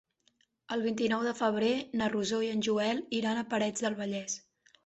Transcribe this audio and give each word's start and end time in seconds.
El 0.75 0.85
vint-i-nou 0.85 1.25
de 1.27 1.33
febrer 1.41 1.69
na 2.01 2.09
Rosó 2.15 2.41
i 2.47 2.51
en 2.57 2.65
Joel 2.69 3.05
iran 3.21 3.43
a 3.43 3.47
Parets 3.55 3.87
del 3.89 4.03
Vallès. 4.05 4.43